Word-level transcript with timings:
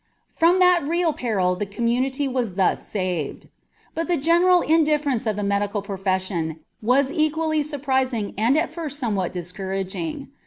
From 0.29 0.57
that 0.57 0.81
real 0.81 1.13
peril 1.13 1.55
the 1.55 1.67
community 1.67 2.27
was 2.27 2.55
thus 2.55 2.87
saved. 2.87 3.47
But 3.93 4.07
the 4.07 4.17
general 4.17 4.61
indifference 4.61 5.27
of 5.27 5.35
the 5.35 5.43
medical 5.43 5.83
profession 5.83 6.59
was 6.81 7.11
equally 7.11 7.61
surprising 7.61 8.33
and 8.35 8.57
at 8.57 8.73
first 8.73 8.97
somewhat 8.97 9.31
discouraging. 9.31 10.29